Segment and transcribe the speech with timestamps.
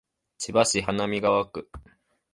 [0.39, 1.69] 千葉市花見川区